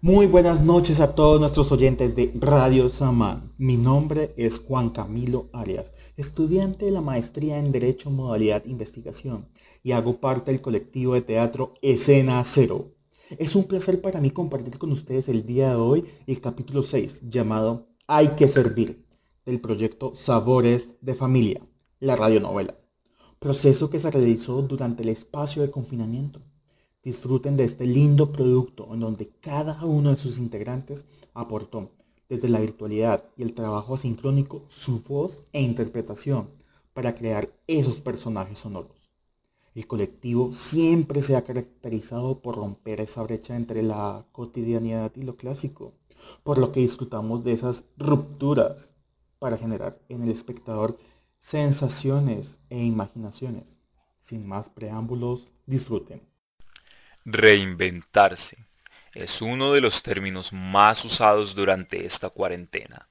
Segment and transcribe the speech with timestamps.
[0.00, 3.52] Muy buenas noches a todos nuestros oyentes de Radio Samán.
[3.58, 9.48] Mi nombre es Juan Camilo Arias, estudiante de la maestría en Derecho Modalidad Investigación
[9.82, 12.94] y hago parte del colectivo de teatro Escena Cero.
[13.38, 17.22] Es un placer para mí compartir con ustedes el día de hoy el capítulo 6
[17.28, 19.04] llamado Hay que servir
[19.44, 21.60] del proyecto Sabores de Familia,
[21.98, 22.78] la radionovela,
[23.40, 26.40] proceso que se realizó durante el espacio de confinamiento
[27.08, 31.90] disfruten de este lindo producto en donde cada uno de sus integrantes aportó
[32.28, 36.50] desde la virtualidad y el trabajo asincrónico su voz e interpretación
[36.92, 39.10] para crear esos personajes sonoros.
[39.74, 45.36] El colectivo siempre se ha caracterizado por romper esa brecha entre la cotidianidad y lo
[45.36, 45.94] clásico,
[46.44, 48.94] por lo que disfrutamos de esas rupturas
[49.38, 50.98] para generar en el espectador
[51.38, 53.80] sensaciones e imaginaciones.
[54.18, 56.20] Sin más preámbulos, disfruten.
[57.30, 58.56] Reinventarse
[59.12, 63.06] es uno de los términos más usados durante esta cuarentena.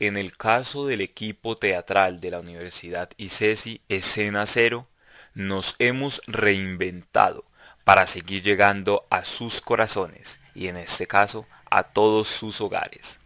[0.00, 4.88] En el caso del equipo teatral de la Universidad ICESI Escena Cero,
[5.34, 7.44] nos hemos reinventado
[7.84, 13.20] para seguir llegando a sus corazones y en este caso a todos sus hogares.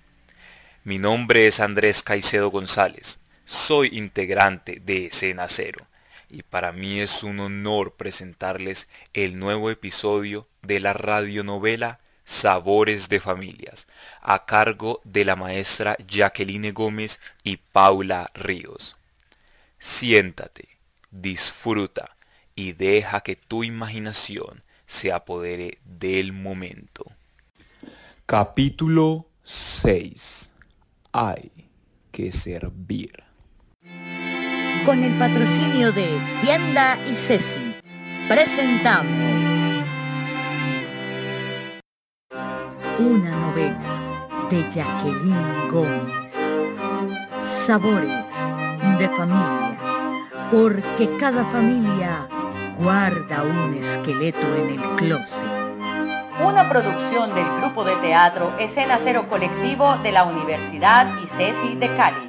[0.84, 5.88] Mi nombre es Andrés Caicedo González, soy integrante de Escena Cero
[6.30, 13.20] y para mí es un honor presentarles el nuevo episodio de la radionovela Sabores de
[13.20, 13.86] Familias,
[14.20, 18.96] a cargo de la maestra Jacqueline Gómez y Paula Ríos.
[19.78, 20.68] Siéntate,
[21.10, 22.14] disfruta
[22.54, 27.06] y deja que tu imaginación se apodere del momento.
[28.26, 30.50] Capítulo 6.
[31.12, 31.50] Hay
[32.12, 33.27] que servir
[34.88, 37.76] con el patrocinio de Tienda y Ceci,
[38.26, 39.84] presentamos
[42.98, 46.32] una novela de Jacqueline Gómez.
[47.42, 48.34] Sabores
[48.98, 49.78] de familia,
[50.50, 52.26] porque cada familia
[52.78, 55.44] guarda un esqueleto en el closet.
[56.42, 62.27] Una producción del grupo de teatro Escena Cero Colectivo de la Universidad ICESI de Cali.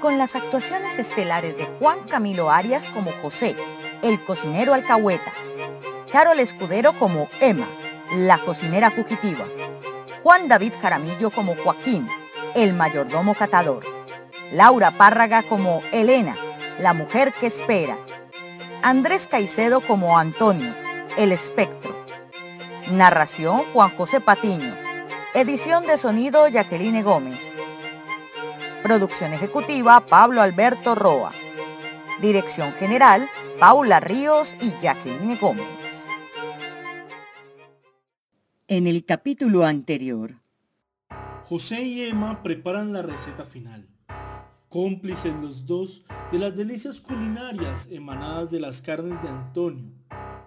[0.00, 3.54] Con las actuaciones estelares de Juan Camilo Arias como José,
[4.02, 5.32] el cocinero alcahueta,
[6.06, 7.66] Charol Escudero como Emma,
[8.16, 9.44] la cocinera fugitiva,
[10.22, 12.08] Juan David Jaramillo como Joaquín,
[12.54, 13.84] el mayordomo catador,
[14.52, 16.34] Laura Párraga como Elena,
[16.80, 17.96] la mujer que espera,
[18.82, 20.74] Andrés Caicedo como Antonio,
[21.16, 21.94] el espectro.
[22.90, 24.74] Narración Juan José Patiño.
[25.34, 27.38] Edición de sonido Jacqueline Gómez.
[28.82, 31.32] Producción ejecutiva Pablo Alberto Roa.
[32.22, 35.66] Dirección general Paula Ríos y Jacqueline Gómez.
[38.68, 40.36] En el capítulo anterior.
[41.44, 43.86] José y Emma preparan la receta final.
[44.70, 49.92] Cómplices los dos de las delicias culinarias emanadas de las carnes de Antonio,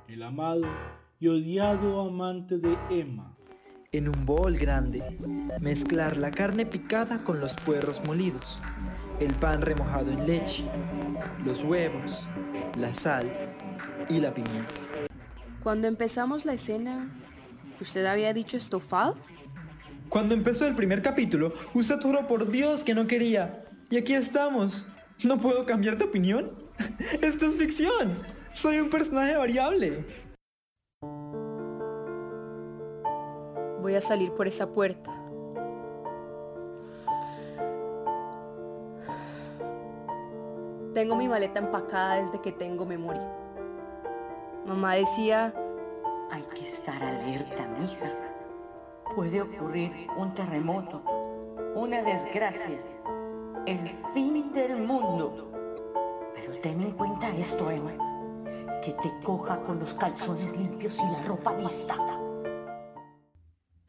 [0.07, 0.65] el amado
[1.19, 3.32] y odiado amante de Emma
[3.93, 5.03] en un bol grande,
[5.61, 8.59] mezclar la carne picada con los puerros molidos,
[9.19, 10.65] el pan remojado en leche,
[11.45, 12.27] los huevos,
[12.79, 13.31] la sal
[14.09, 14.73] y la pimienta.
[15.61, 17.07] Cuando empezamos la escena,
[17.79, 19.15] ¿usted había dicho estofado?
[20.09, 23.63] Cuando empezó el primer capítulo, usted juró por Dios que no quería.
[23.91, 24.87] Y aquí estamos.
[25.23, 26.51] ¿No puedo cambiar de opinión?
[27.21, 28.17] Esto es ficción.
[28.53, 30.23] Soy un personaje variable.
[33.83, 35.11] Voy a salir por esa puerta.
[40.93, 43.29] Tengo mi maleta empacada desde que tengo memoria.
[44.65, 45.53] Mamá decía,
[46.31, 48.09] hay que estar alerta, mija.
[49.17, 51.01] Puede ocurrir un terremoto,
[51.75, 52.79] una desgracia,
[53.65, 53.79] el
[54.13, 55.51] fin del mundo.
[56.35, 57.91] Pero ten en cuenta esto, Emma,
[58.81, 62.12] que te coja con los calzones limpios y la ropa lista.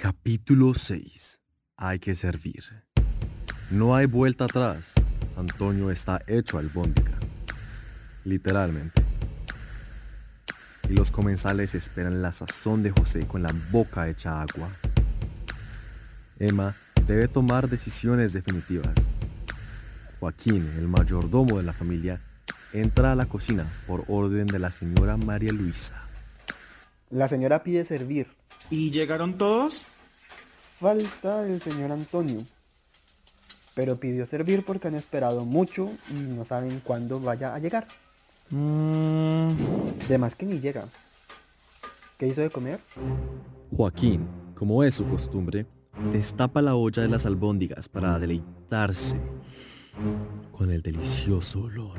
[0.04, 1.40] Capítulo 6.
[1.78, 2.62] Hay que servir.
[3.70, 4.92] No hay vuelta atrás.
[5.34, 7.18] Antonio está hecho albóndiga.
[8.22, 9.02] Literalmente.
[10.90, 14.68] Y los comensales esperan la sazón de José con la boca hecha agua.
[16.38, 19.08] Emma debe tomar decisiones definitivas.
[20.20, 22.20] Joaquín, el mayordomo de la familia,
[22.74, 25.94] entra a la cocina por orden de la señora María Luisa.
[27.08, 28.26] La señora pide servir.
[28.68, 29.86] ¿Y llegaron todos?
[30.78, 32.42] Falta el señor Antonio,
[33.74, 37.86] pero pidió servir porque han esperado mucho y no saben cuándo vaya a llegar.
[38.50, 39.50] Mm.
[40.08, 40.84] De más que ni llega.
[42.18, 42.78] ¿Qué hizo de comer?
[43.76, 45.66] Joaquín, como es su costumbre,
[46.12, 49.20] destapa la olla de las albóndigas para deleitarse
[50.52, 51.98] con el delicioso olor.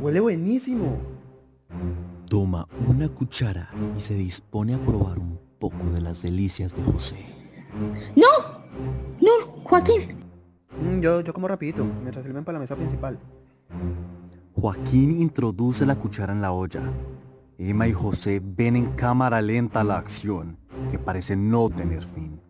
[0.00, 0.98] Huele buenísimo.
[2.28, 7.16] Toma una cuchara y se dispone a probar un poco de las delicias de José.
[8.16, 8.26] ¡No!
[9.20, 10.24] ¡No, Joaquín!
[10.80, 13.20] Mm, yo, yo como rapidito, mientras sirven para la mesa principal.
[14.56, 16.82] Joaquín introduce la cuchara en la olla.
[17.58, 20.56] Emma y José ven en cámara lenta la acción,
[20.90, 22.40] que parece no tener fin.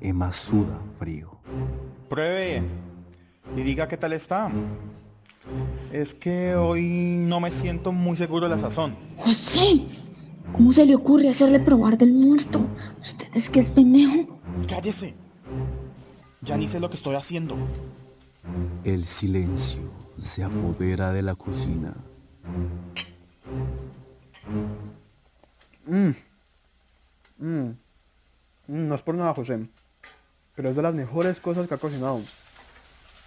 [0.00, 1.38] Emma suda frío.
[2.08, 2.62] Pruebe
[3.56, 4.50] y diga qué tal está.
[5.92, 8.96] Es que hoy no me siento muy seguro de la sazón.
[9.18, 9.86] José,
[10.54, 12.66] ¿cómo se le ocurre hacerle probar del muerto?
[13.00, 14.38] ¿Usted es que es pendejo?
[14.68, 15.14] Cállese.
[16.42, 17.56] Ya ni sé lo que estoy haciendo.
[18.84, 19.82] El silencio
[20.22, 21.94] se apodera de la cocina.
[25.86, 26.12] Mmm.
[27.38, 27.70] Mmm.
[28.68, 29.68] No es por nada, José.
[30.54, 32.20] Pero es de las mejores cosas que ha cocinado.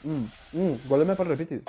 [0.04, 0.26] Mmm.
[0.54, 0.76] Mmm.
[0.88, 1.64] Para repetir.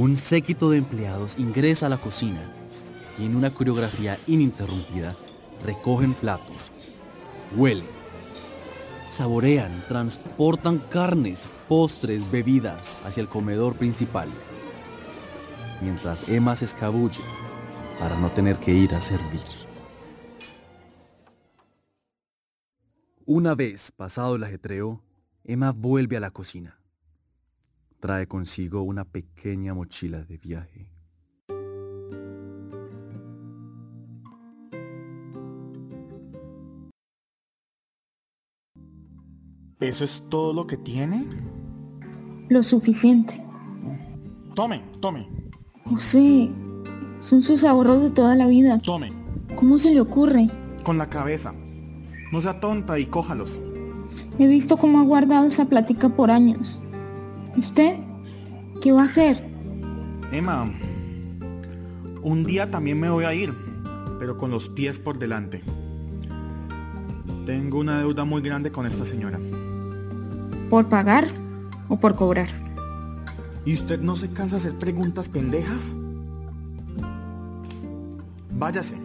[0.00, 2.40] Un séquito de empleados ingresa a la cocina
[3.18, 5.14] y en una coreografía ininterrumpida
[5.62, 6.72] recogen platos,
[7.54, 7.84] huelen,
[9.10, 14.30] saborean, transportan carnes, postres, bebidas hacia el comedor principal,
[15.82, 17.20] mientras Emma se escabulle
[17.98, 19.42] para no tener que ir a servir.
[23.26, 25.02] Una vez pasado el ajetreo,
[25.44, 26.79] Emma vuelve a la cocina.
[28.00, 30.90] Trae consigo una pequeña mochila de viaje.
[39.80, 41.26] ¿Eso es todo lo que tiene?
[42.48, 43.44] Lo suficiente.
[44.54, 45.28] Tome, tome,
[45.84, 46.50] José,
[47.20, 48.78] son sus ahorros de toda la vida.
[48.78, 49.12] tome.
[49.56, 50.48] ¿Cómo se le ocurre?
[50.84, 51.52] Con la cabeza.
[52.32, 53.60] No sea tonta y cójalos.
[54.38, 56.80] He visto cómo ha guardado esa plática por años.
[57.60, 57.94] ¿Y usted?
[58.80, 59.46] ¿Qué va a hacer?
[60.32, 60.72] Emma,
[62.22, 63.54] un día también me voy a ir,
[64.18, 65.62] pero con los pies por delante.
[67.44, 69.38] Tengo una deuda muy grande con esta señora.
[70.70, 71.26] ¿Por pagar
[71.90, 72.48] o por cobrar?
[73.66, 75.94] ¿Y usted no se cansa de hacer preguntas pendejas?
[78.52, 78.96] Váyase.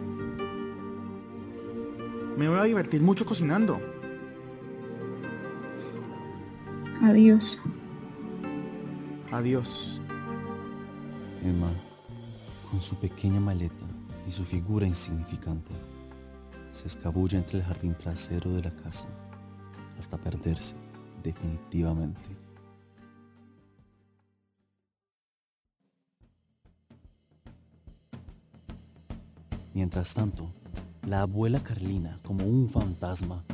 [2.38, 3.78] Me voy a divertir mucho cocinando.
[7.02, 7.58] Adiós.
[9.32, 10.00] Adiós.
[11.42, 11.70] Emma,
[12.70, 13.84] con su pequeña maleta
[14.26, 15.72] y su figura insignificante,
[16.72, 19.06] se escabulla entre el jardín trasero de la casa
[19.98, 20.76] hasta perderse
[21.22, 22.20] definitivamente.
[29.74, 30.50] Mientras tanto,
[31.06, 33.44] la abuela Carlina, como un fantasma,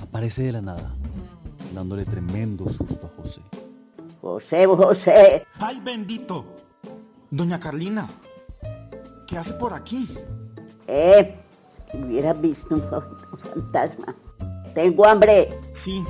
[0.00, 0.94] aparece de la nada,
[1.74, 3.42] dándole tremendo susto a José.
[4.20, 5.46] José, José.
[5.60, 6.44] ¡Ay, bendito!
[7.30, 8.08] Doña Carlina,
[9.26, 10.08] ¿qué hace por aquí?
[10.86, 11.36] Eh,
[11.92, 12.98] si hubiera visto un, fa-
[13.32, 14.14] un fantasma.
[14.74, 15.58] Tengo hambre.
[15.72, 16.02] Sí,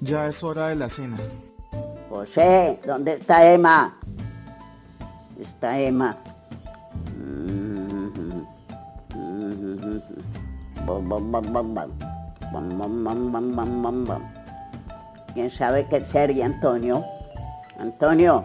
[0.00, 1.18] ya es hora de la cena.
[2.08, 3.98] José, ¿dónde está Emma?
[5.40, 6.16] Está Emma.
[7.18, 8.08] Mm,
[9.14, 10.00] mm,
[10.86, 11.08] bam,
[14.06, 14.22] bam.
[15.36, 17.04] ¿Quién sabe qué sería, Antonio?
[17.78, 18.42] Antonio,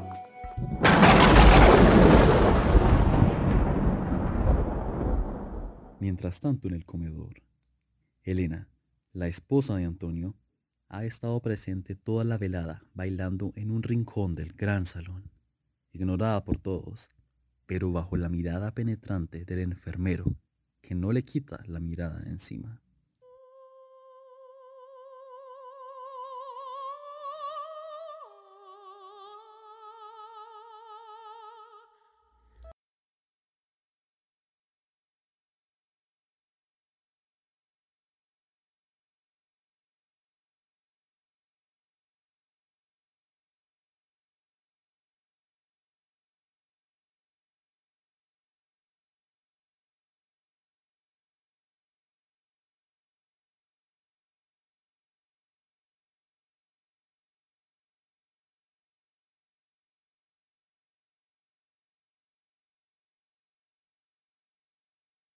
[6.01, 7.41] Mientras tanto en el comedor,
[8.23, 8.67] Elena,
[9.13, 10.35] la esposa de Antonio,
[10.89, 15.31] ha estado presente toda la velada bailando en un rincón del gran salón,
[15.93, 17.09] ignorada por todos,
[17.67, 20.25] pero bajo la mirada penetrante del enfermero,
[20.81, 22.80] que no le quita la mirada de encima.